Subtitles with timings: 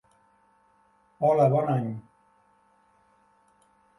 [1.27, 1.85] Hola, bon any.